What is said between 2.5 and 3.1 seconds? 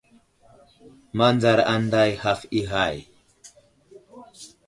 i ghay.